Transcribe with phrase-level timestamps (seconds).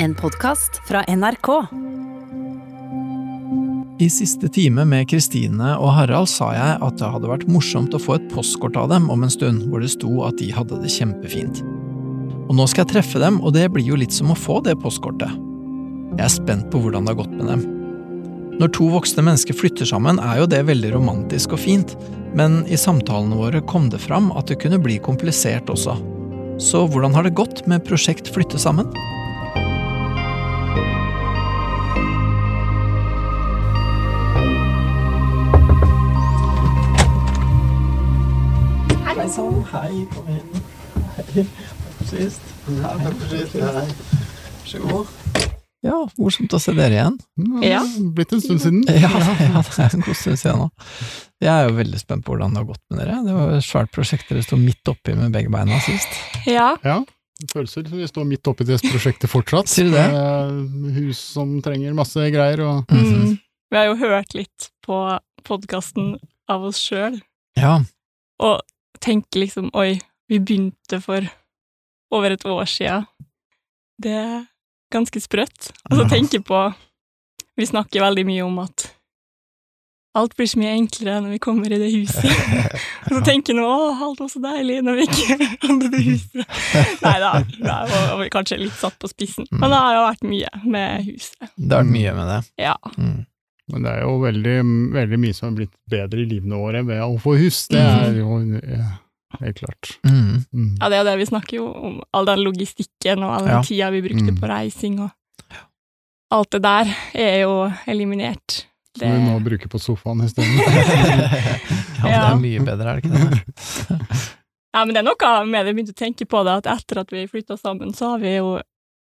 [0.00, 1.48] En podkast fra NRK.
[3.98, 8.00] I siste time med Kristine og Harald sa jeg at det hadde vært morsomt å
[8.02, 10.92] få et postkort av dem om en stund, hvor det sto at de hadde det
[10.94, 11.64] kjempefint.
[12.46, 14.76] Og nå skal jeg treffe dem, og det blir jo litt som å få det
[14.78, 15.34] postkortet.
[16.14, 17.66] Jeg er spent på hvordan det har gått med dem.
[18.62, 21.98] Når to voksne mennesker flytter sammen, er jo det veldig romantisk og fint,
[22.38, 25.98] men i samtalene våre kom det fram at det kunne bli komplisert også.
[26.62, 28.86] Så hvordan har det gått med Prosjekt Flytte sammen?
[39.28, 40.60] Hei sann, hei, kom inn.
[41.18, 41.42] Hei.
[41.44, 42.44] Takk for sist.
[42.78, 43.56] Ja, takk for sist.
[43.60, 43.82] Hei.
[43.84, 45.10] Vær så god.
[45.84, 47.18] Ja, morsomt å se dere igjen.
[47.60, 47.82] Ja.
[48.16, 48.86] Blitt en stund siden.
[48.88, 49.10] Ja,
[49.42, 50.68] ja, det er en god stund siden nå.
[51.44, 53.18] Jeg er jo veldig spent på hvordan det har gått med dere.
[53.26, 56.16] Det var et svært prosjekt dere sto midt oppi med begge beina sist.
[56.48, 56.70] Ja.
[56.88, 56.96] Ja.
[57.42, 59.68] Det føles som vi står midt oppi det prosjektet fortsatt.
[59.74, 60.06] Sier du det?
[60.86, 63.12] Med hus som trenger masse greier og Mhm.
[63.12, 63.36] Mm.
[63.68, 65.04] Vi har jo hørt litt på
[65.44, 66.14] podkasten
[66.48, 67.20] av oss sjøl,
[67.60, 67.76] Ja,
[68.40, 68.62] og
[69.00, 71.24] tenker liksom oi, vi begynte for
[72.14, 73.00] over et år sia.
[74.00, 74.46] Det er
[74.92, 75.72] ganske sprøtt.
[75.90, 76.08] Og så Ja.
[76.08, 76.74] tenker på
[77.58, 78.92] Vi snakker veldig mye om at
[80.14, 82.24] alt blir så mye enklere når vi kommer i det huset.
[83.08, 86.02] Og så tenker jeg nå å, alt var så deilig når vi ikke hadde det
[86.06, 86.44] huset.
[87.02, 87.32] Nei da,
[87.66, 89.46] var var kanskje litt satt på spissen.
[89.50, 91.50] Men det har jo vært mye med huset.
[91.56, 92.38] det har vært mye med det.
[92.62, 92.76] Ja.
[92.96, 93.26] Mm.
[93.68, 94.56] Men det er jo veldig,
[94.94, 97.66] veldig mye som har blitt bedre i livene våre ved å få hus.
[97.68, 98.38] Det er jo
[99.42, 99.90] helt klart.
[100.08, 100.44] Mm.
[100.54, 100.70] Mm.
[100.80, 103.62] Ja, det er det vi snakker jo om, all den logistikken og all den Ja.
[103.62, 104.38] tida vi brukte Mm.
[104.40, 105.10] på reising og
[106.32, 108.64] alt det der er jo eliminert.
[108.98, 110.56] Det, Som vi nå bruker på sofaen isteden.
[112.02, 113.98] ja, det er mye bedre, er det ikke det?
[114.74, 117.00] ja, men det er noe med det, jeg begynte å tenke på det, at etter
[117.04, 118.56] at vi flytta sammen, så har vi jo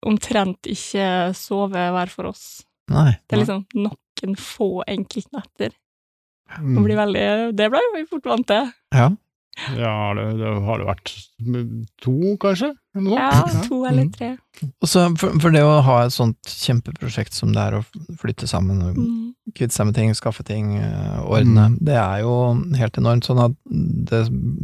[0.05, 2.63] omtrent ikke sovet hver for oss.
[2.89, 3.11] Nei.
[3.29, 3.65] Det er liksom
[4.27, 5.71] noen få enkeltnetter.
[6.49, 6.83] Det, Mm.
[6.83, 8.71] blir veldig, det ble vi fort vant til.
[8.91, 9.09] Ja.
[9.75, 11.09] Ja, det, det har det vært
[12.01, 12.71] to, kanskje?
[12.95, 14.11] Eller Ja, to eller Mm.
[14.13, 14.37] tre.
[14.81, 17.85] Og så for, for det å ha et sånt kjempeprosjekt som det er å
[18.17, 19.33] flytte sammen, Mm.
[19.53, 23.25] kvitte seg med ting, skaffe ting, ordne, ordne, det er jo helt enormt.
[23.27, 23.55] Sånn at
[24.09, 24.23] det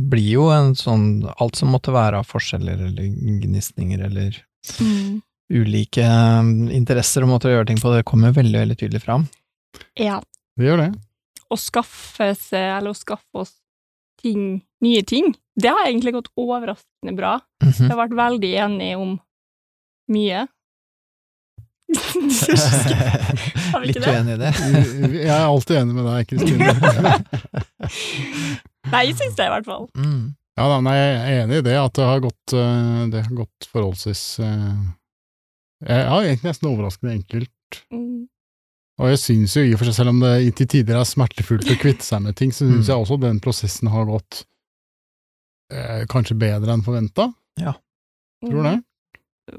[0.10, 4.42] blir jo en sånn Alt som måtte være av forskjeller eller gnisninger eller
[4.80, 5.22] Mm.
[5.52, 9.28] ulike eh, interesser og måter å gjøre ting på, det kommer veldig, veldig tydelig fram.
[10.00, 10.22] Ja.
[10.56, 10.92] Det gjør det.
[11.52, 13.54] å skaffe seg, eller å skaffe oss
[14.22, 17.40] ting, nye ting, det har egentlig gått overraskende bra.
[17.64, 17.84] Mm -hmm.
[17.84, 19.20] Jeg har vært veldig enig om
[20.12, 20.48] mye.
[23.86, 24.10] Litt ikke det?
[24.10, 24.54] uenig i det.
[25.22, 26.74] Jeg er alltid enig med deg, Kristine.
[28.94, 29.86] Nei, jeg syns det, i hvert fall.
[29.98, 30.36] Mm.
[30.56, 33.34] Ja, da, nei, jeg er enig i det, at det har gått, eh, det har
[33.36, 34.76] gått forholdsvis eh,
[35.84, 37.82] Ja, egentlig nesten overraskende enkelt.
[37.92, 38.28] Mm.
[39.00, 41.68] Og jeg syns jo i og for seg, selv om det til tider er smertefullt
[41.68, 42.92] å kvitte seg med ting, så syns Mm.
[42.94, 44.46] jeg også den prosessen har gått
[45.72, 47.34] eh, kanskje bedre enn forventa.
[47.60, 48.76] Tror du det?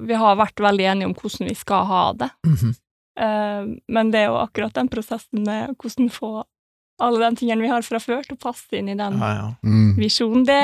[0.08, 2.74] Vi har vært veldig enige om hvordan vi skal ha det, Mhm.
[3.18, 6.44] Eh, men det er jo akkurat den prosessen med hvordan få
[7.02, 9.48] alle de tingene vi har fra før, til å passe inn i den Ja, ja.
[9.66, 9.90] Mm.
[10.00, 10.56] visjonen, det,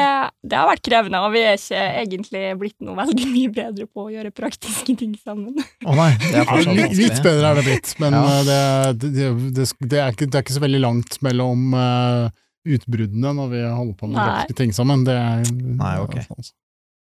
[0.49, 4.07] det har vært krevende, og vi er ikke egentlig blitt noe veldig mye bedre på
[4.07, 5.59] å gjøre praktiske ting sammen.
[5.85, 8.23] Å nei, det er litt, litt bedre er det blitt, men Ja.
[8.41, 9.29] eh, det, det,
[9.59, 12.31] det, det, er ikke, det er ikke så veldig langt mellom uh,
[12.65, 14.27] utbruddene når vi holder på med Nei.
[14.31, 15.05] praktiske ting sammen.
[15.09, 16.17] Det er, Nei, ok.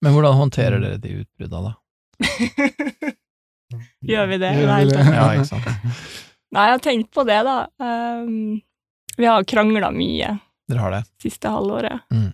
[0.06, 1.74] Men hvordan håndterer dere de utbrudda, da?
[4.06, 4.52] Gjør vi det?
[4.54, 5.04] Gjør vi Nei, det?
[5.18, 5.68] Ja, ikke sant.
[6.56, 7.56] Nei, jeg har tenkt på det, da.
[7.82, 8.62] Um,
[9.18, 11.04] vi har krangla mye Dere har det?
[11.22, 12.02] siste halvåret.
[12.12, 12.32] Mm.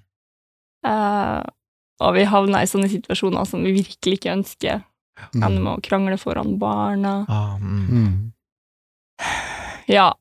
[0.87, 1.41] Eh,
[2.01, 4.83] og vi havna i sånne situasjoner som vi virkelig ikke ønsker.
[5.35, 5.43] Mm.
[5.43, 7.25] Ender med å krangle foran barna.
[7.29, 7.87] Ah, mm.
[7.91, 8.31] Mm.
[9.91, 10.13] Ja.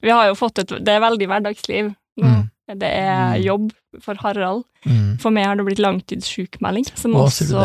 [0.00, 2.26] Vi har jo fått et Det er veldig hverdagsliv nå.
[2.26, 2.50] Mm.
[2.80, 3.42] Det er Mm.
[3.44, 3.72] jobb
[4.02, 4.64] for Harald.
[4.84, 5.18] Mm.
[5.20, 7.60] For meg har det blitt langtidssjukmelding, som Å, også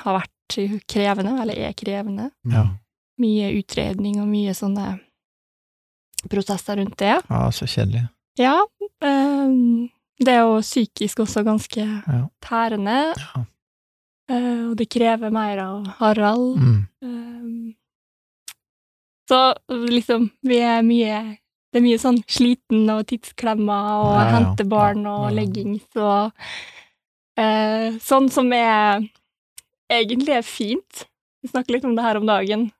[0.00, 2.30] har vært krevende, eller er krevende.
[2.44, 2.64] Ja.
[3.18, 5.00] Mye utredning og mye sånne
[6.28, 7.16] prosesser rundt det.
[7.28, 8.08] ja, så kjedelig.
[8.38, 8.56] Ja,
[9.02, 9.88] ehm,
[10.20, 12.28] det er jo psykisk også ganske Ja.
[12.44, 13.44] tærende, Ja.
[14.28, 16.56] eh, og det krever mer av Harald.
[16.58, 16.86] Mm.
[17.02, 17.74] Ehm,
[19.28, 21.38] så liksom, vi er mye
[21.72, 26.30] Det er mye sånn sliten og tidsklemmer og Ja, hente barn og legging, så
[27.36, 29.02] eh, Sånn som er
[29.90, 31.04] egentlig er fint.
[31.42, 32.72] Vi snakker litt om det her om dagen.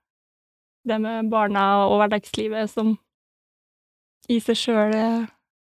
[0.87, 2.97] Det med barna og hverdagslivet som
[4.29, 4.93] i seg sjøl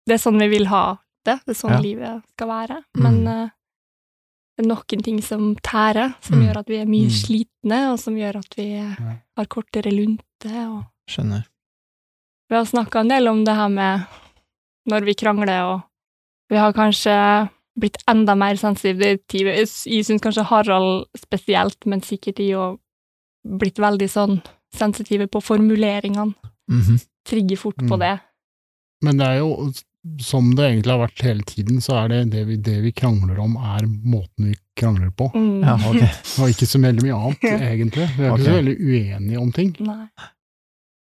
[0.06, 1.40] Det er sånn vi vil ha det.
[1.46, 1.80] Det er sånn Ja.
[1.82, 2.84] livet skal være.
[2.96, 3.02] Mm.
[3.02, 3.48] Men eh,
[4.56, 6.46] det er noen ting som tærer, som Mm.
[6.46, 7.10] gjør at vi er mye Mm.
[7.10, 8.68] slitne, og som gjør at vi
[9.36, 10.22] har kortere lunte.
[10.68, 11.44] Og Skjønner.
[12.48, 14.06] vi har snakka en del om det her med
[14.88, 15.82] når vi krangler, og
[16.48, 19.02] vi har kanskje blitt enda mer sensitive.
[19.28, 19.66] Jeg
[20.06, 22.78] syns kanskje Harald spesielt, men sikkert de òg
[23.44, 24.42] blitt veldig sånn
[24.72, 26.34] sensitive på formuleringene.
[26.70, 27.04] Mhm.
[27.24, 27.98] Trigger fort på Mm.
[27.98, 28.20] det.
[29.04, 29.72] Men det er jo,
[30.22, 33.40] som det egentlig har vært hele tiden, så er det det vi, det vi krangler
[33.42, 35.28] om, er måten vi krangler på.
[35.34, 35.66] Mm.
[35.66, 36.08] Ja, okay.
[36.40, 38.08] Og ikke så veldig mye annet, egentlig.
[38.16, 38.40] Vi er okay.
[38.40, 39.74] ikke så veldig uenige om ting.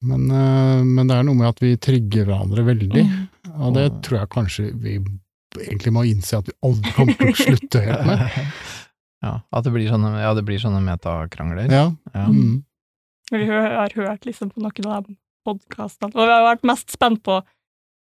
[0.06, 3.06] Men, eh, men det er noe med at vi trygger hverandre veldig,
[3.46, 3.62] Mm.
[3.62, 4.96] og det tror jeg kanskje vi
[5.62, 8.42] egentlig må innse at vi aldri kommer til å slutte helt med.
[9.26, 11.72] Ja, at det blir sånne, ja, det blir sånne metakrangler.
[11.72, 11.86] Ja.
[12.14, 12.26] Ja.
[12.30, 12.60] Mm.
[13.32, 15.08] Vi har hørt liksom på noen av
[15.48, 17.40] podkastene, og vi har vært mest spent på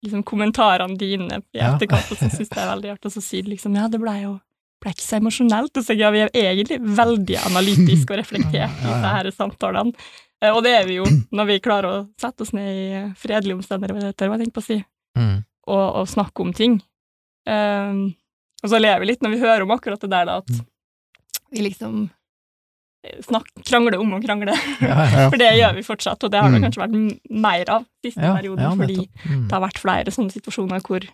[0.05, 3.43] liksom, kommentarene dine i etterkant, og så syns jeg er veldig artig, og så sier
[3.43, 4.35] du liksom ja, det ble jo
[4.83, 8.85] ble ikke så emosjonelt, og så ja, vi er egentlig veldig analytiske og reflektert i
[8.85, 9.93] disse her samtalene.
[10.43, 13.57] Eh, Og det er vi jo når vi klarer å sette oss ned i fredelige
[13.57, 14.83] omstendigheter, hva jeg tenker på å si,
[15.17, 15.39] Mm.
[15.65, 16.75] og, og snakke om ting.
[17.49, 18.13] Um,
[18.61, 20.51] og så ler vi litt når vi hører om akkurat det der, da, at
[21.49, 22.03] vi liksom
[23.25, 24.53] snakk, krangle om å krangle.
[24.81, 25.27] Ja, ja.
[25.31, 26.65] For det gjør vi fortsatt, og det har det Mm.
[26.67, 29.07] kanskje vært mer av siste Ja, perioden, fordi.
[29.25, 29.47] Mm.
[29.47, 31.07] det har vært flere sånne situasjoner hvor,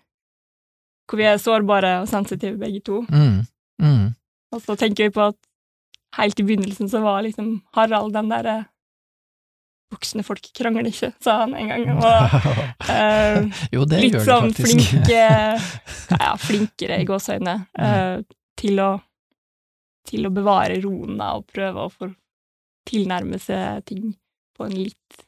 [1.09, 3.01] hvor vi er sårbare og sensitive begge to.
[3.09, 3.45] Mm.
[3.81, 4.15] Mm.
[4.53, 5.35] Og så tenker vi på at
[6.19, 8.65] helt i begynnelsen så var liksom Harald den derre
[9.93, 11.83] Voksne folk krangler ikke, sa han en gang.
[11.93, 12.37] Og
[12.89, 14.89] uh, jo, det litt sånn faktisk.
[14.89, 15.19] flinke
[16.23, 18.23] Ja, flinkere i gåseøyne uh,
[18.57, 18.87] til å
[20.09, 22.09] til å bevare roen da, og prøve å få
[22.89, 24.09] tilnærme seg ting
[24.57, 25.23] på en litt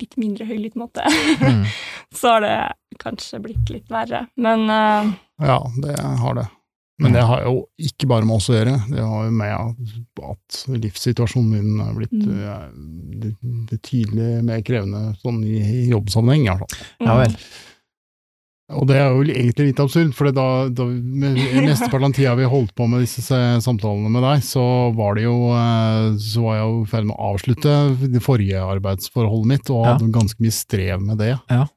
[0.00, 1.00] litt mindre høylytt måte.
[1.40, 1.62] Mm.
[2.18, 2.56] Så har det
[3.00, 4.26] kanskje blitt litt verre.
[4.36, 5.08] Men uh,
[5.40, 6.44] ja, det har det.
[7.00, 9.52] Men det har jo ikke bare med oss å gjøre, det har jo med
[10.24, 13.66] at- livssituasjonen min er blitt Mm.
[13.68, 16.86] betydelig det mer krevende sånn i, i jobbsammenheng, i hvert fall.
[17.08, 17.34] Ja vel.
[18.74, 22.72] Og det er jo egentlig litt absurd, for da, da mesteparten av tida vi holdt
[22.74, 24.64] på med disse samtalene med deg, så
[24.96, 27.74] var det jo eh, Så var jeg jo i ferd med å avslutte
[28.10, 29.92] det forrige arbeidsforholdet mitt, og Ja.
[29.94, 31.36] hadde ganske mye strev med det.
[31.52, 31.68] Ja.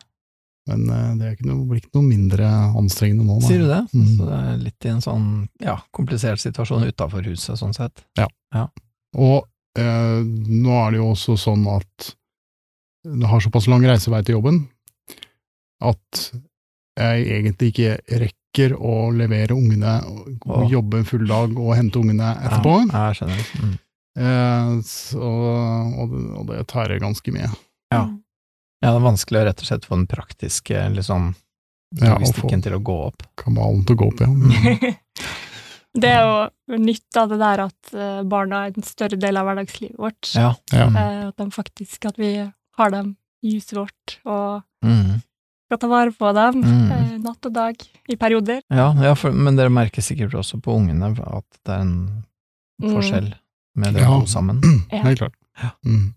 [0.69, 2.49] Men eh, det er ikke ikke noe mindre
[2.81, 3.37] anstrengende nå.
[3.37, 3.47] Da.
[3.51, 3.81] Sier du det?
[3.93, 4.09] Mm.
[4.17, 5.29] Så det er litt i en sånn
[5.61, 8.01] ja, komplisert situasjon utafor huset, sånn sett.
[8.17, 8.65] Ja.
[9.13, 9.45] Og
[9.77, 12.11] eh, nå er det jo også sånn at
[13.05, 14.63] du har såpass lang reisevei til jobben
[15.85, 16.31] at
[16.99, 20.69] jeg egentlig ikke rekker å levere ungene, og Åh.
[20.71, 22.73] jobbe en full dag og hente ungene etterpå.
[22.91, 23.51] Ja, jeg skjønner.
[23.63, 23.75] Mm.
[24.19, 25.29] Eh, så,
[26.01, 27.49] og, det- og det tærer ganske mye.
[27.93, 28.01] Ja.
[28.81, 31.33] Ja, det er vanskelig å rett og slett få den praktiske liksom,
[31.99, 33.23] logistikken ja, til å gå opp.
[33.39, 34.27] Kabalen til å gå opp, ja.
[34.29, 34.95] Mm.
[36.03, 39.47] det er jo nytt av det der at eh, barna er en større del av
[39.49, 40.31] hverdagslivet vårt.
[40.35, 40.53] Ja.
[40.73, 40.85] Ja.
[40.89, 40.99] Mm.
[41.01, 42.33] Eh, At de faktisk At vi
[42.79, 45.19] har dem i huset vårt, og Mm.
[45.69, 46.91] Skal ta vare på dem Mm.
[46.91, 47.75] eh, natt og dag
[48.09, 48.61] i perioder.
[48.73, 52.23] Ja, ja for, men dere merker sikkert også på ungene at det er en
[52.81, 52.93] Mm.
[52.95, 53.33] forskjell
[53.75, 54.19] med dere Ja.
[54.19, 54.61] to sammen.
[54.91, 55.03] Ja.
[55.03, 55.35] Helt klart.
[55.61, 55.69] Ja.
[55.85, 56.13] Mm.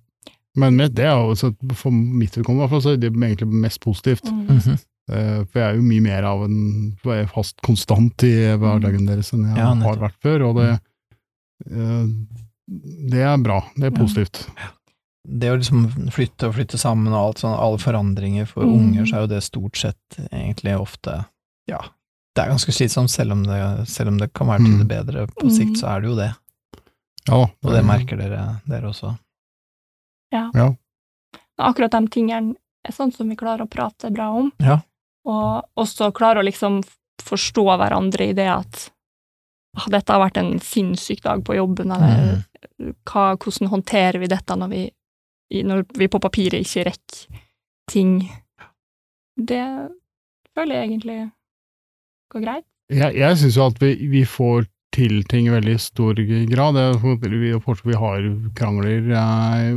[0.57, 1.35] Men med, det er jo,
[1.75, 4.25] for mitt vedkommende i hvert fall, så er det egentlig mest positivt.
[4.31, 4.47] Mm.
[4.49, 4.79] Mhm.
[5.11, 9.33] Eh, For jeg er jo mye mer av en er fast konstant i hverdagen deres
[9.35, 10.81] enn jeg Ja, har vært før, og det,
[11.71, 12.07] eh,
[13.11, 13.61] det er bra.
[13.77, 13.91] Det er
[14.57, 14.71] Ja.
[15.25, 18.73] Det å liksom flytte og flytte sammen og alt sånn, alle forandringer for Mm.
[18.75, 21.25] unger, så er jo det stort sett egentlig ofte
[21.69, 21.79] Ja,
[22.35, 24.79] det er ganske slitsomt, selv om det, selv om det kan være til Mm.
[24.79, 25.51] det bedre på Mm.
[25.57, 26.35] sikt, så er det jo det.
[27.29, 27.35] Ja.
[27.63, 29.17] Og det merker dere, dere også.
[30.33, 30.51] ja
[31.59, 34.81] Akkurat de tingene er sånn som vi klarer å prate bra om, Ja.
[35.25, 36.83] og også klarer å liksom
[37.23, 38.91] forstå hverandre i det at
[39.77, 42.43] ah, dette har vært en sinnssyk dag på jobben, eller
[42.81, 42.95] Mm.
[43.07, 44.91] hva, hvordan håndterer vi dette når vi,
[45.53, 47.41] når vi på papiret ikke rekker
[47.91, 48.19] ting.
[49.37, 49.63] Det
[50.57, 51.19] føler jeg egentlig
[52.33, 52.69] går greit.
[52.93, 56.19] Jeg, jeg syns jo at vi, vi får til ting i veldig stor
[56.51, 56.79] grad.
[57.03, 57.53] Vi,
[57.89, 58.27] vi har
[58.59, 59.71] krangler eh,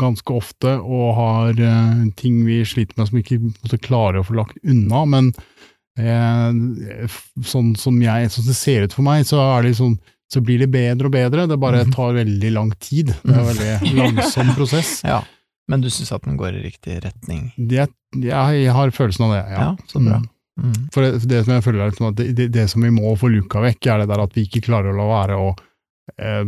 [0.00, 4.26] ganske ofte, og har eh, ting vi sliter med som vi ikke måtte klare å
[4.26, 5.04] få lagt unna.
[5.12, 5.30] Men
[6.00, 9.98] eh, sånn som jeg, sånn det ser ut for meg, så er det sånn
[10.32, 11.46] så blir det bedre og bedre.
[11.50, 11.92] Det bare Mhm.
[11.94, 13.14] tar veldig lang tid.
[13.22, 15.00] Det er en veldig langsom prosess.
[15.14, 15.22] Ja.
[15.68, 17.46] Men du syns at den går i riktig retning?
[17.56, 17.86] Det,
[18.20, 19.60] jeg, jeg har følelsen av det, ja.
[19.62, 20.18] Ja, så bra.
[20.20, 20.28] Mm.
[20.60, 20.74] Mm.
[20.92, 23.14] For det, det som jeg føler er liksom at det, det, det som vi må
[23.16, 25.48] få luka vekk, er det der at vi ikke klarer å la være å
[26.20, 26.44] eh,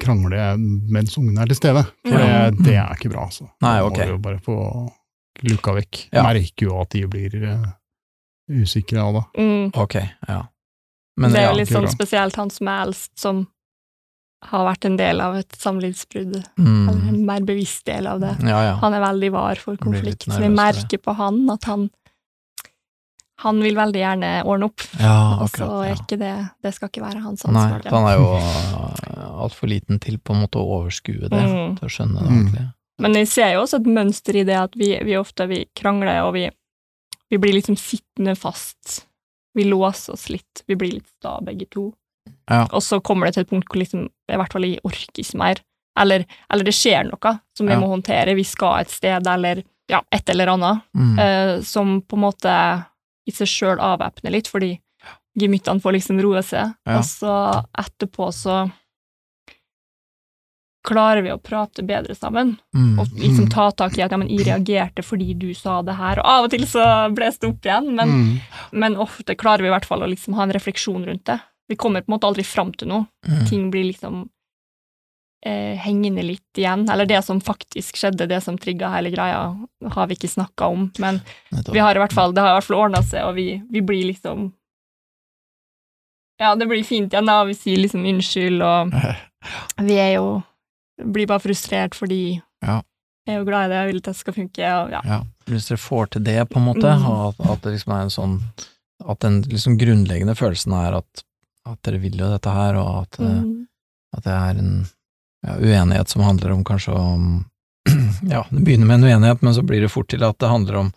[0.00, 1.84] krangle mens ungene er til stede.
[2.08, 2.48] For Ja.
[2.50, 3.50] det, det er ikke bra, altså.
[3.62, 3.98] Nei, ok.
[4.00, 4.56] Må jo bare få
[5.44, 6.00] luka vekk.
[6.16, 6.24] Ja.
[6.24, 7.68] Merker jo at de blir eh,
[8.64, 9.24] usikre av det.
[9.44, 9.70] Mm.
[9.76, 9.94] Ok,
[10.28, 10.40] ja.
[11.16, 13.44] Men det er ja, litt sånn spesielt han som er eldst, som
[14.44, 18.34] har vært en del av et samlivsbrudd, eller mm, en mer bevisst del av det.
[18.44, 18.74] ja, ja.
[18.82, 20.40] Han er veldig var for konflikt så.
[20.42, 21.86] Vi merker på han at han
[23.44, 26.30] han vil veldig gjerne ordne opp, ja og så er ikke det
[26.62, 27.80] Det skal ikke være hans ansvar.
[27.82, 31.74] Nei, for han er jo altfor liten til på en måte å overskue det, Mm.
[31.78, 32.72] til å skjønne det Mm.
[33.00, 36.22] Men vi ser jo også et mønster i det at vi, vi ofte vi krangler,
[36.28, 36.48] og vi,
[37.28, 39.04] vi blir liksom sittende fast.
[39.54, 40.64] Vi låser oss litt.
[40.66, 41.92] Vi blir litt sta, begge to.
[42.50, 42.64] Ja.
[42.72, 45.38] Og så kommer det til et punkt hvor liksom, i hvert fall jeg orker ikke
[45.38, 45.60] mer.
[46.00, 47.78] Eller, eller det skjer noe som vi Ja.
[47.80, 48.34] må håndtere.
[48.34, 51.18] Vi skal et sted, eller ja, et eller annet, Mm.
[51.18, 52.86] eh, som på en måte
[53.26, 54.78] i seg sjøl avvæpner litt, fordi
[55.38, 56.74] gemyttene får liksom roe seg.
[56.86, 58.72] Og så etterpå så
[60.84, 62.98] klarer vi å prate bedre sammen Mm.
[63.00, 66.18] og liksom ta tak i at ja, men jeg reagerte fordi du sa det her,
[66.20, 68.40] og av og til så bles det opp igjen, men, Mm.
[68.72, 71.40] men ofte klarer vi i hvert fall å liksom ha en refleksjon rundt det.
[71.68, 73.06] Vi kommer på en måte aldri fram til noe.
[73.26, 73.46] Mm.
[73.48, 74.28] Ting blir liksom
[75.46, 76.86] eh, hengende litt igjen.
[76.90, 79.40] Eller det som faktisk skjedde, det som trigga hele greia,
[79.92, 81.20] har vi ikke snakka om, men
[81.72, 83.80] vi har i hvert fall, det har i hvert fall ordna seg, og vi, vi
[83.82, 84.52] blir liksom
[86.40, 88.90] Ja, det blir fint igjen, da, og vi sier liksom unnskyld, og
[89.86, 90.42] vi er jo
[91.02, 92.82] Blir bare frustrert fordi Ja.
[93.26, 95.00] jeg er jo glad i det, jeg vil at det skal funke, og ja.
[95.04, 97.06] Ja, hvis dere får til det, på en måte, Mm.
[97.06, 98.40] og at, at det liksom er en sånn
[99.06, 101.24] At den liksom grunnleggende følelsen er at,
[101.66, 103.66] at dere vil jo dette her, og at, eh, Mm.
[104.16, 104.86] at det er en
[105.44, 107.44] ja, uenighet som handler om kanskje om
[108.30, 110.76] Ja, det begynner med en uenighet, men så blir det fort til at det handler
[110.76, 110.92] om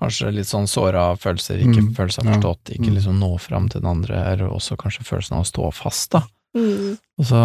[0.00, 2.94] kanskje litt sånn såra følelser, ikke Mm, følelser forstått, ikke Mm.
[2.96, 6.22] liksom nå fram til den andre, eller også kanskje følelsen av å stå fast, da.
[6.56, 6.96] Mm.
[7.16, 7.42] Og så,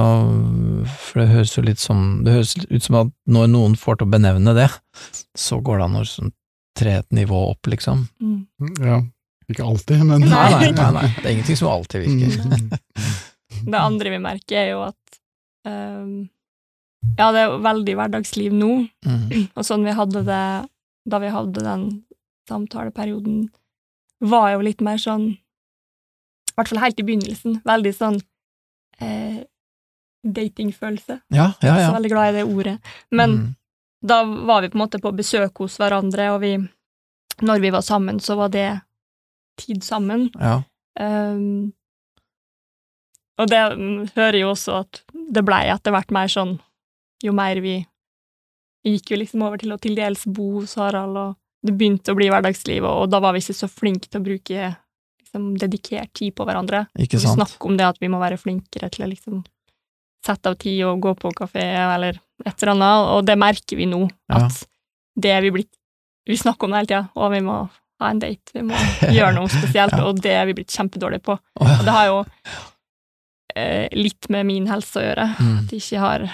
[0.99, 4.07] for det høres jo litt som Det høres ut som at når noen får til
[4.09, 4.65] å benevne det,
[5.37, 6.33] så går det an å sånn
[6.77, 8.03] tre et nivå opp, liksom.
[8.21, 8.41] Mm.
[8.83, 8.97] Ja.
[9.47, 10.29] Ikke alltid, men Nei.
[10.29, 11.05] Nei, nei, nei, nei.
[11.21, 12.35] Det er ingenting som alltid virker.
[12.43, 12.65] Mm.
[13.71, 15.19] Det andre vi merker, er jo at
[15.65, 16.11] um,
[17.17, 18.71] Ja, det er jo veldig hverdagsliv nå,
[19.07, 19.47] Mm.
[19.55, 20.43] og sånn vi hadde det
[21.07, 21.85] da vi hadde den
[22.49, 23.45] samtaleperioden,
[24.19, 27.61] var jo litt mer sånn I hvert fall helt i begynnelsen.
[27.63, 28.19] Veldig sånn
[29.01, 29.43] eh,
[30.27, 31.19] datingfølelse.
[31.29, 31.91] Ja, ja, Så ja.
[31.93, 32.79] veldig glad i det ordet.
[33.11, 33.55] Men Mm.
[34.05, 36.57] da var vi på en måte på besøk hos hverandre, og vi
[37.39, 38.81] Når vi var sammen, så var det
[39.59, 40.31] tid sammen.
[40.39, 40.63] ja.
[40.99, 41.73] Um,
[43.37, 43.59] og det
[44.15, 46.59] hører jo også at det blei etter hvert mer sånn
[47.23, 47.85] Jo mer vi
[48.83, 52.13] Vi gikk jo liksom over til å til dels bo hos Harald, og det begynte
[52.13, 54.75] å bli hverdagsliv, og, og da var vi ikke så flinke til å bruke
[55.27, 56.85] liksom, dedikert tid på hverandre.
[56.97, 57.37] Ikke Vi sant?
[57.39, 59.43] snakker om det at vi må være flinkere til å liksom
[60.25, 61.61] sette av tid og gå på kafé
[61.95, 64.45] eller et eller annet, og det merker vi nå, Ja.
[64.45, 64.65] at
[65.15, 65.73] det er vi blitt
[66.27, 67.69] Vi snakker om det hele tida, og vi må
[68.01, 68.75] ha en date, vi må
[69.15, 70.03] gjøre noe spesielt, Ja.
[70.09, 71.37] og det er vi blitt kjempedårlige på.
[71.55, 72.17] Og det har jo
[73.55, 75.57] eh, litt med min helse å gjøre, Mm.
[75.63, 76.27] at jeg ikke har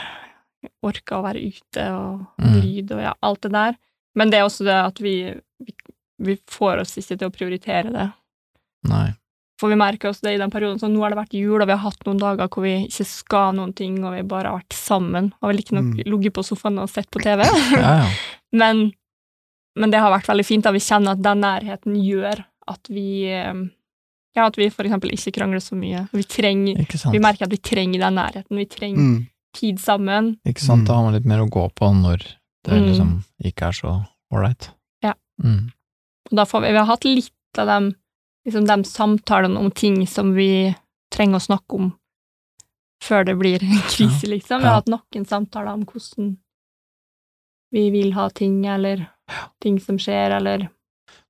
[0.83, 2.62] orka å være ute og Mm.
[2.63, 3.75] lyd og ja, alt det der.
[4.15, 5.33] Men det er også det at vi,
[5.63, 5.73] vi,
[6.19, 8.12] vi får oss ikke til å prioritere det.
[8.89, 9.13] Nei.
[9.59, 11.67] For vi merker også det i den perioden, så nå har det vært jul, og
[11.69, 14.57] vi har hatt noen dager hvor vi ikke skal noen ting, og vi bare har
[14.59, 16.03] vært sammen, og vel ikke nok Mm.
[16.09, 17.43] ligget på sofaen og sett på TV.
[17.77, 18.09] Ja, ja.
[18.51, 18.91] men,
[19.77, 23.25] men det har vært veldig fint, da vi kjenner at den nærheten gjør at vi
[23.29, 23.53] eh,
[24.35, 26.07] ja, at vi for eksempel ikke krangler så mye.
[26.11, 27.13] Vi, trenger, Ikke sant.
[27.13, 29.27] vi merker at vi trenger den nærheten, vi trenger Mm.
[29.53, 30.37] tid sammen.
[30.47, 30.97] Ikke sant, da Mm.
[30.97, 32.17] har man litt mer å gå på når
[32.65, 32.87] det Mm.
[32.89, 34.71] liksom ikke er så ålreit.
[35.03, 35.13] Ja.
[35.43, 35.69] Mm.
[36.31, 37.95] Og da får vi, vi har hatt litt av dem,
[38.45, 40.73] liksom de samtalene om ting som vi
[41.13, 41.91] trenger å snakke om
[43.03, 44.62] før det blir en krise, liksom.
[44.63, 46.38] Vi har hatt noen samtaler om hvordan
[47.73, 49.07] vi vil ha ting, eller
[49.63, 50.67] ting som skjer, eller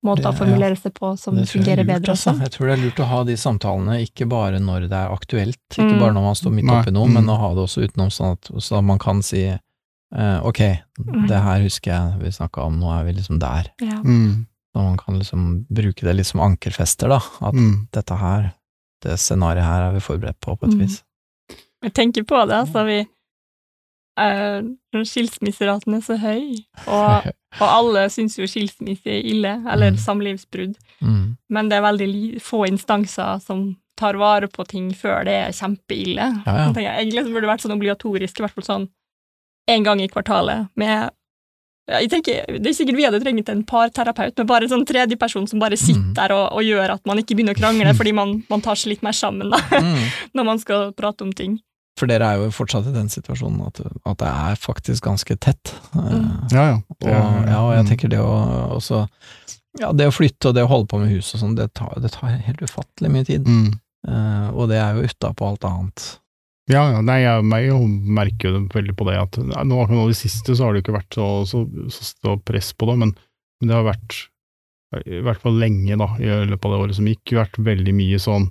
[0.04, 2.12] måter å formulere seg på som er fungerer lurt, bedre.
[2.12, 2.30] altså.
[2.34, 2.42] Også.
[2.44, 5.60] Jeg tror det er lurt å ha de samtalene ikke bare når det er aktuelt,
[5.72, 6.00] ikke Mm.
[6.00, 7.14] bare når man står midt oppi noe, mm.
[7.18, 10.60] men å ha det også utenom, sånn at, så man kan si eh, ok,
[11.00, 11.26] Mm.
[11.26, 13.72] det her husker jeg vi snakka om, nå er vi liksom der.
[13.82, 13.98] Ja.
[14.04, 14.46] Mm.
[14.74, 17.20] Så man kan liksom bruke det litt som ankerfester, da.
[17.46, 17.86] At Mm.
[17.94, 18.52] dette her,
[19.02, 20.80] det scenarioet her er vi forberedt på, på et Mm.
[20.80, 21.02] vis.
[21.84, 22.84] Jeg tenker på det, altså.
[22.84, 23.06] Vi
[24.16, 24.62] eh,
[24.94, 27.24] når Skilsmisseraten er så høy, og,
[27.60, 29.98] og alle syns jo skilsmisse er ille, eller Mm.
[29.98, 30.76] samlivsbrudd.
[31.02, 31.36] Mm.
[31.50, 35.52] Men det er veldig li få instanser som tar vare på ting før det er
[35.54, 36.28] kjempeille.
[36.46, 36.72] Ja, ja.
[36.72, 38.88] Jeg egentlig burde det vært sånn obligatorisk, i hvert fall sånn
[39.68, 41.10] en gang i kvartalet, med
[41.88, 45.46] jeg tenker, Det er sikkert vi hadde trengt en parterapeut, med bare en sånn tredjeperson
[45.48, 46.14] som bare sitter Mm.
[46.14, 48.94] der og, og gjør at man ikke begynner å krangle, fordi man, man tar seg
[48.94, 50.02] litt mer sammen da, Mm.
[50.34, 51.60] når man skal prate om ting.
[51.96, 55.74] For dere er jo fortsatt i den situasjonen at, at det er faktisk ganske tett.
[55.94, 56.50] Mm.
[56.50, 56.78] Ja, ja.
[56.90, 57.88] Og, ja, og jeg Mm.
[57.92, 58.32] tenker det å
[58.80, 59.08] også
[59.78, 61.94] Ja, det å flytte og det å holde på med hus og sånn, det tar,
[62.00, 63.44] det tar helt ufattelig mye tid.
[63.46, 63.72] Mm.
[64.06, 66.18] Uh, og det er jo utapå alt annet.
[66.72, 70.12] Ja, ja, nei, jeg, jeg, merker jo veldig på det at nå nå, nå i
[70.14, 72.94] det siste så har det jo ikke vært så, så, så, så press på det,
[73.02, 73.12] men,
[73.60, 74.16] men det har vært,
[75.04, 78.20] i hvert fall lenge da, i løpet av det året som gikk, vært veldig mye
[78.22, 78.48] sånn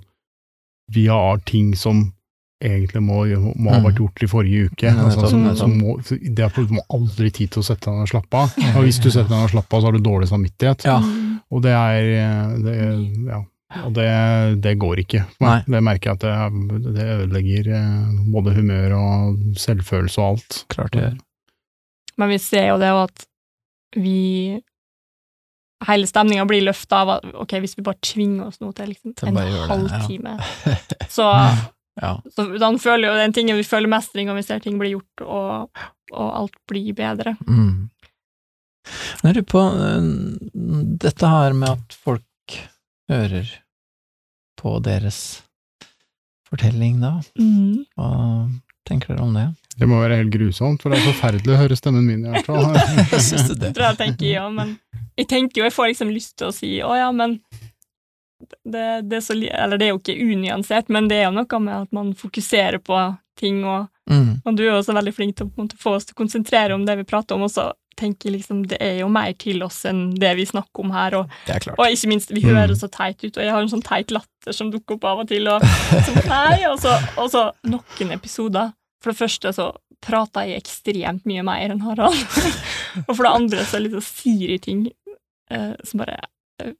[0.94, 2.04] Vi har ting som
[2.64, 3.24] egentlig må,
[3.60, 4.88] må ha vært gjort i forrige uke.
[4.88, 8.12] Ja, altså, må, det er, du må aldri tid til å sette deg ned og
[8.12, 8.54] slappe av.
[8.78, 10.86] Og hvis du setter deg ned og slapper av, så har du dårlig samvittighet.
[10.88, 11.00] Ja.
[11.02, 11.34] Mm.
[11.52, 12.08] Og det er
[12.64, 12.76] det,
[13.28, 13.40] ja.
[13.82, 14.08] Og det,
[14.62, 15.24] det går ikke.
[15.42, 15.56] Nei.
[15.66, 20.60] Det merker jeg at det, det ødelegger eh, både humør og selvfølelse og alt.
[20.72, 21.16] Klart det gjør.
[22.22, 23.26] Men vi ser jo det òg at
[23.98, 24.18] vi
[25.84, 29.12] Hele stemninga blir løfta av at ok, hvis vi bare tvinger oss nå til liksom
[29.28, 29.36] en
[29.68, 30.76] halvtime, ja.
[31.16, 31.26] så,
[32.00, 32.12] Ja.
[32.32, 35.24] så da føler jo den tingen vi føler mestring og vi ser ting bli gjort,
[35.26, 35.82] og,
[36.14, 37.34] og alt blir bedre.
[37.44, 37.90] Mm.
[38.86, 40.08] Jeg lurer på eh,
[41.04, 42.56] dette her med at folk
[43.12, 43.52] hører
[44.64, 45.18] på deres
[46.48, 47.18] fortelling, da.
[47.40, 47.84] Mm.
[47.98, 48.08] Hva
[48.88, 49.46] tenker dere om det?
[49.80, 52.46] Det må være helt grusomt, for det er forferdelig å høre stemmen min i hvert
[52.46, 52.76] fall.
[53.28, 53.70] Syns du Det det?
[53.76, 54.74] tror jeg jeg tenker, ja, men
[55.18, 57.38] jeg tenker jo, jeg får liksom lyst til å si å ja, men
[58.64, 61.36] det, det, er så, li- eller det er jo ikke unyansert, men det er jo
[61.38, 63.00] noe med at man fokuserer på
[63.40, 64.34] ting, og, Mm.
[64.44, 66.12] og du er jo også veldig flink til å på en måte, få oss til
[66.12, 69.32] å konsentrere om det vi prater om, og så tenker liksom det er jo mer
[69.38, 71.30] til oss enn det vi snakker om her, og,
[71.78, 72.54] og ikke minst, vi Mm.
[72.58, 75.22] høres så teit ut, og jeg har en sånn teit latter som dukker opp av
[75.24, 78.72] og til, og så, nei, og så, og så noen episoder.
[79.02, 79.70] For det første så
[80.04, 82.18] prater jeg ekstremt mye mer enn Harald,
[83.08, 84.84] og for det andre så liksom sier jeg ting
[85.50, 86.18] eh, som bare
[86.62, 86.72] eh,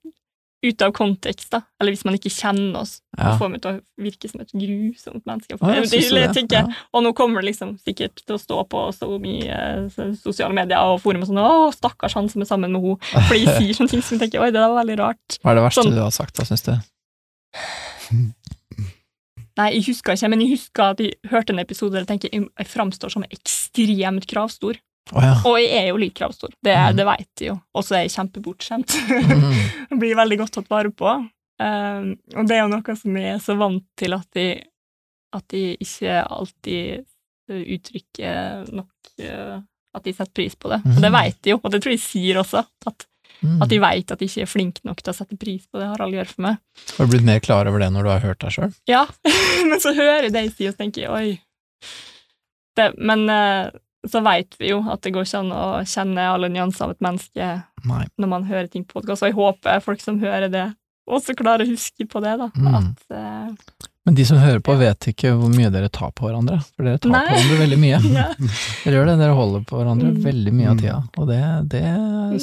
[0.64, 1.60] ute av kontekst, da.
[1.80, 3.36] Eller hvis man ikke kjenner oss, Ja.
[3.38, 5.58] får meg til å virke som et grusomt menneske.
[5.60, 6.34] Jeg syns det, det.
[6.38, 6.68] tenker jeg.
[6.72, 6.82] Ja.
[6.94, 10.80] Og nå kommer det liksom sikkert til å stå på så mye eh, sosiale medier
[10.80, 13.74] og forum og sånn 'Å, stakkars han som er sammen med henne', fordi jeg sier
[13.78, 15.38] sånne ting som jeg tenker 'Oi, det der var veldig rart'.
[15.44, 16.74] Hva er det verste Sånn- du har sagt, da, syns du?
[19.56, 22.32] Nei, jeg husker ikke, men jeg husker at jeg hørte en episode der jeg tenker
[22.32, 24.80] jeg, jeg framstår som ekstremt kravstor.
[25.12, 25.32] Å ja.
[25.44, 26.96] Og jeg er jo litt kravstor, det, mm.
[26.96, 27.56] det vet jeg jo.
[27.76, 28.94] Og så er jeg kjempebortskjemt.
[29.28, 29.98] Mm.
[30.00, 31.16] Blir veldig godt tatt vare på.
[31.60, 34.64] Um, og det er jo noe som jeg er så vant til at jeg,
[35.36, 37.04] at jeg ikke alltid
[37.54, 39.58] uttrykker nok uh,
[39.94, 40.80] at de setter pris på det.
[40.88, 42.64] Og det veit vet jeg jo, og det tror jeg sier også.
[42.88, 43.06] At,
[43.44, 43.58] Mm.
[43.60, 45.88] at de vet at de ikke er flinke nok til å sette pris på det
[45.90, 46.60] Harald gjør for meg.
[46.96, 48.70] Har du blitt mer klar over det når du har hørt deg sjøl?
[48.88, 49.02] Ja,
[49.68, 51.90] men så hører jeg det jeg sier, og så tenker jeg oi.
[52.78, 53.74] Det, men eh,
[54.10, 57.00] så vet vi jo at det går ikke an å kjenne alle nyanser av et
[57.04, 57.50] menneske
[57.88, 58.04] Nei.
[58.20, 60.66] når man hører ting på podkast, og jeg håper folk som hører det,
[61.08, 62.46] også klarer å huske på det, da.
[62.56, 62.74] Mm.
[62.78, 66.58] At eh, Men de som hører på, vet ikke hvor mye dere tar på hverandre.
[66.76, 67.20] For dere tar Nei.
[67.28, 67.98] på hverandre veldig mye.
[68.20, 68.24] ja.
[68.84, 70.18] Dere gjør det, dere holder på hverandre Mm.
[70.24, 70.80] veldig mye av Mm.
[70.80, 70.96] tida.
[71.20, 71.40] Og det,
[71.74, 71.82] det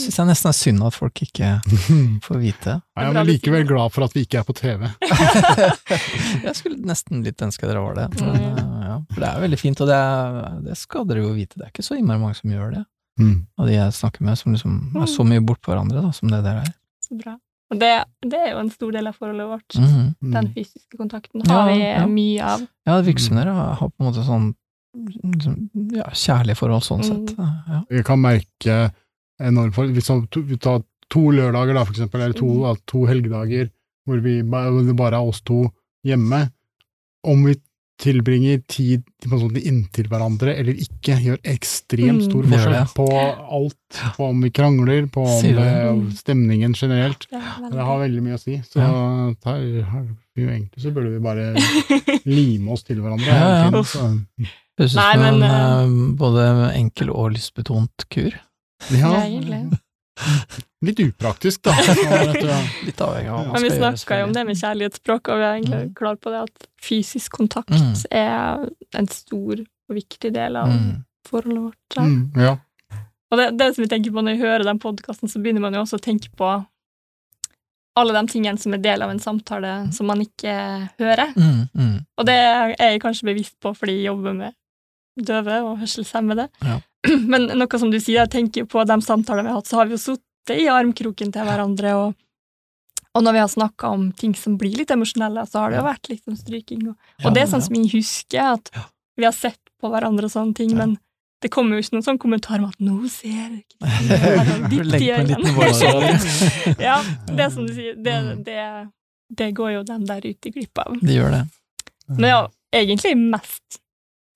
[0.02, 1.50] syns jeg nesten er synd at folk ikke
[2.26, 2.78] får vite.
[2.98, 4.90] Nei, Jeg er likevel glad for at vi ikke er på TV.
[6.46, 8.08] jeg skulle nesten litt ønske dere var det.
[8.22, 8.32] Mm.
[8.32, 11.34] Men, eh, ja, for det er veldig fint, og det, er, det skal dere jo
[11.38, 11.56] vite.
[11.58, 12.84] Det er ikke så innmari mange som gjør det.
[13.20, 13.38] Mm.
[13.60, 16.44] Av de jeg snakker med, som liksom er så mye bortpå hverandre da, som det
[16.46, 16.72] der er.
[17.06, 17.36] Så bra.
[17.72, 17.90] Og det,
[18.28, 19.76] det er jo en stor del av forholdet vårt.
[19.80, 20.08] Mhm.
[20.22, 20.54] Den Mm.
[20.56, 22.06] fysiske kontakten Ja, har vi ja.
[22.08, 22.66] mye av.
[22.88, 24.50] Ja, det virker som dere har på en måte sånn
[25.40, 27.28] sånn, ja, kjærlige forhold sånn Mm.
[27.28, 27.38] sett.
[27.38, 27.84] Ja.
[27.90, 28.92] Jeg kan merke
[29.40, 32.78] enormt for Hvis vi tar to lørdager, da, for eksempel, eller to, Mm.
[32.88, 33.70] to helgedager,
[34.08, 35.72] hvor vi det bare er oss to
[36.06, 36.52] hjemme,
[37.24, 37.56] om vi
[38.02, 39.04] tilbringer tid
[39.62, 42.30] inntil hverandre eller ikke, gjør ekstremt Mm.
[42.30, 43.06] stor forskjell mm, på
[43.60, 44.00] alt.
[44.18, 46.18] På om vi krangler, på om det, det?
[46.18, 47.28] stemningen generelt.
[47.30, 48.58] Det er Det har veldig mye å si.
[48.66, 48.90] Så Ja.
[49.46, 51.54] her, her, egentlig så burde vi bare
[52.26, 53.28] lime oss til hverandre.
[53.28, 53.72] Ja, ja.
[53.72, 58.34] Høres ut som en eh, både enkel og lystbetont kur.
[58.90, 59.66] Ja, Ja.
[60.86, 61.72] Litt upraktisk, da.
[62.86, 65.46] Litt avhengig av hva man Men vi snakka jo om det med kjærlighetsspråk, og vi
[65.46, 65.94] er egentlig Mm.
[65.96, 67.94] klar på det at fysisk kontakt Mm.
[68.12, 68.70] er
[69.00, 71.04] en stor og viktig del av Mm.
[71.28, 71.98] forholdet vårt.
[71.98, 72.58] Mm, ja.
[73.32, 75.74] Og det, det som vi tenker på når vi hører den podkasten, så begynner man
[75.74, 76.66] jo også å tenke på
[77.96, 81.34] alle de tingene som er del av en samtale som man ikke hører.
[81.36, 82.06] Mm, mm.
[82.18, 84.54] Og det er jeg kanskje bevisst på fordi jeg jobber med
[85.20, 86.50] døve og hørselshemmede.
[86.64, 86.80] Ja.
[87.32, 89.90] Men noe som du sier, jeg tenker på de samtalene vi har hatt, så har
[89.90, 92.14] vi jo sittet i armkroken til hverandre, og,
[93.14, 95.86] og når vi har snakka om ting som blir litt emosjonelle, så har det jo
[95.88, 96.84] vært liksom stryking.
[96.92, 98.72] Og, og det er sånn som jeg husker, at
[99.18, 100.98] vi har sett på hverandre og sånne ting, men
[101.42, 105.54] det kommer jo ikke noen sånn kommentar om at 'nå ser Kristine, dypt i øynene».
[106.86, 107.00] Ja,
[107.34, 108.44] det som du sier, det, Mm.
[108.46, 108.92] det,
[109.42, 111.00] det går jo dem der ute glipp av.
[111.02, 111.42] De gjør det.
[112.10, 113.80] Men jeg er egentlig mest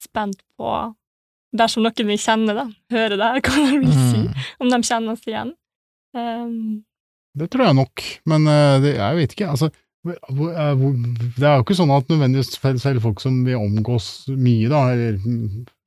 [0.02, 0.96] spent på
[1.56, 4.22] Dersom noen vi kjenner, da, hører det her, hva de vil si.
[4.26, 4.44] Mm.
[4.66, 5.54] Om de kjenner oss igjen.
[6.16, 6.84] Um,
[7.36, 9.50] Det tror jeg nok, men eh, det, jeg vet ikke.
[9.52, 9.70] Altså,
[10.06, 11.00] hvor- eh, hvor-
[11.36, 15.18] Det er jo ikke sånn at nødvendigvis selv- folk som vi omgås mye, da, eller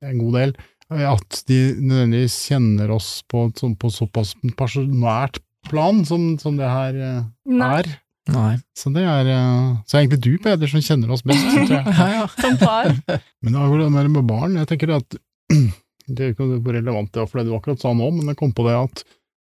[0.03, 0.53] en god del,
[0.91, 6.69] eh, at de nødvendigvis kjenner oss på, sånn- på såpass personært plan som, som det
[6.69, 7.25] her er.
[8.29, 8.57] Nei.
[8.77, 9.25] Så det er
[9.89, 11.85] Så er egentlig du, Peder, som kjenner oss best, tror jeg.
[11.97, 12.27] Ja, ja.
[12.27, 12.91] som far.
[13.41, 14.53] Men det er jo det med barn.
[14.59, 15.17] Jeg tenker at
[16.09, 18.37] Det er ikke hvor relevant det var for det du akkurat sa nå, men jeg
[18.39, 19.03] kom på det at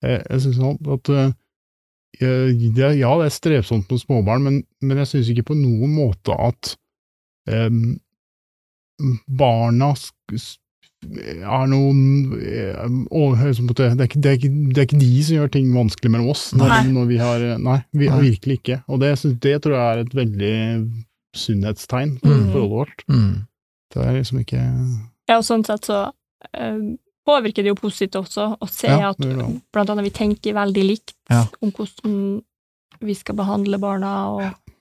[0.05, 1.31] jeg, jeg synes sånn at eh,
[2.77, 6.35] det, Ja, det er strevsomt med småbarn, men, men jeg synes ikke på noen måte
[6.37, 6.75] at
[7.49, 7.95] um,
[9.25, 9.93] barna
[11.01, 12.01] er noen
[12.37, 12.77] eh,
[13.09, 16.11] å, det, er ikke, det, er ikke, det er ikke de som gjør ting vanskelig
[16.13, 16.43] mellom oss.
[16.53, 16.83] Nei.
[16.93, 18.19] når vi har, nei, vi, Nei.
[18.27, 18.77] virkelig ikke.
[18.85, 20.53] Og det, synes- det tror jeg er et veldig
[21.41, 22.45] sunnhetstegn for Mm.
[22.53, 23.01] forholdet vårt.
[23.09, 23.33] Mm.
[23.95, 24.61] Det er liksom ikke
[25.31, 26.01] Ja, og sånn sett så
[26.51, 26.79] eh,
[27.27, 29.21] påvirker det jo positivt også å se Ja, at
[29.71, 31.45] blant annet vi tenker veldig likt Ja.
[31.63, 32.15] om hvordan
[33.01, 34.73] vi skal behandle barna og,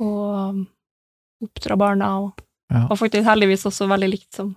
[0.00, 0.20] og
[0.54, 0.60] um,
[1.44, 4.54] oppdra barna, og, og faktisk heldigvis også veldig likt som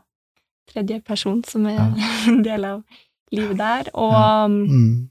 [0.72, 1.82] tredje person, som er
[2.30, 2.84] en del av
[3.34, 3.90] livet der.
[3.96, 4.46] Og Ja.
[4.46, 5.10] um, mm.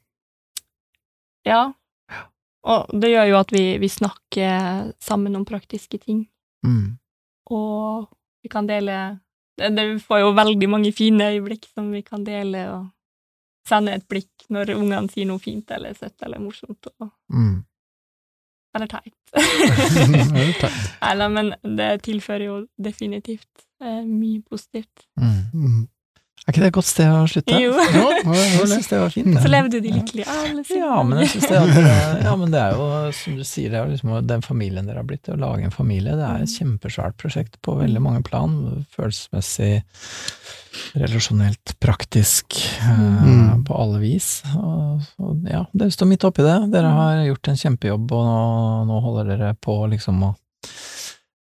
[1.51, 1.61] ja.
[2.71, 6.27] Og det gjør jo at vi, vi snakker sammen om praktiske ting.
[6.65, 6.99] Mm.
[7.51, 8.09] Og
[8.45, 8.97] vi kan dele
[9.77, 12.89] det, får jo veldig mange fine øyeblikk som vi kan dele, og
[13.69, 17.59] sende et blikk når ungene sier noe fint eller søtt eller morsomt, og, Mm.
[18.75, 19.15] eller teit.
[21.01, 25.07] Det da, men det tilfører jo definitivt eh, mye positivt.
[25.19, 25.89] Mm.
[26.47, 27.59] Er ikke det et godt sted å slutte?
[27.61, 27.71] Jo.
[27.77, 28.69] jo, Jeg det.
[28.73, 29.37] syns det var fint.
[29.45, 32.61] Så levde de lykkelig alle sine Ja, men jeg synes det, at, ja, men det
[32.65, 32.87] er jo,
[33.21, 35.75] som du sier, det er jo liksom den familien dere har blitt, å lage en
[35.75, 38.57] familie, det er et kjempesvært prosjekt på veldig mange plan.
[38.97, 39.83] Følelsesmessig,
[40.97, 43.65] relasjonelt, praktisk, eh, Mm.
[43.65, 44.43] på alle vis.
[44.57, 46.59] Og, og ja, dere står midt oppi det.
[46.73, 48.39] Dere har gjort en kjempejobb, og nå,
[48.89, 50.35] nå holder dere på liksom å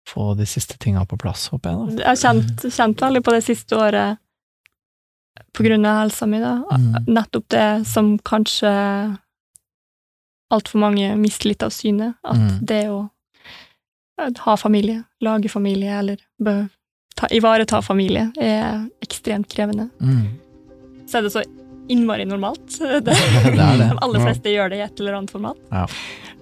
[0.07, 1.97] få de siste tinga på plass, håper jeg.
[1.97, 2.03] da.
[2.05, 4.17] Jeg har kjent, kjent veldig på det siste året,
[5.85, 6.63] av helsa mi, da.
[6.71, 7.05] Mm.
[7.07, 8.71] Nettopp det som kanskje
[10.53, 12.65] altfor mange mister litt av syne, at Mm.
[12.65, 13.09] det å
[14.39, 16.17] ha familie, lage familie, eller
[17.15, 19.89] ta, ivareta familie, er ekstremt krevende.
[19.99, 20.39] Mm.
[21.07, 21.43] Så er det så
[21.89, 22.79] innmari normalt.
[22.79, 23.89] Det, Det det.
[23.89, 25.57] De aller fleste gjør det i et eller annet format.
[25.71, 25.83] Ja.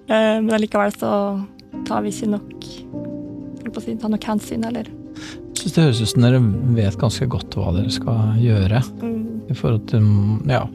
[0.08, 1.46] Eh, Men allikevel så
[1.88, 4.86] tar vi ikke nok si, tar nok hensyn, eller
[5.64, 6.40] Jeg synes det høres ut som dere
[6.76, 8.82] vet ganske godt hva dere skal gjøre.
[9.00, 10.04] mm, i forhold til
[10.52, 10.66] ja,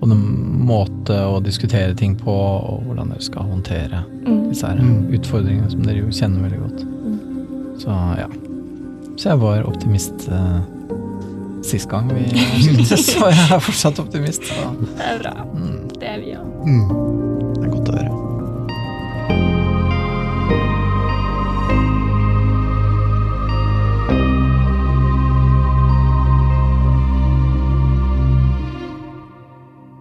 [0.00, 4.48] både måte å diskutere ting på, og hvordan dere skal håndtere mm.
[4.48, 5.10] disse her Mm.
[5.18, 6.86] utfordringene som dere jo kjenner veldig godt.
[7.84, 8.28] Så ja.
[9.20, 10.60] Så jeg var optimist eh,
[11.62, 12.24] sist gang vi
[12.64, 14.48] syntes, og jeg er fortsatt optimist.
[14.48, 15.34] Så Det er bra.
[15.52, 16.40] mm, Det er vi, ja.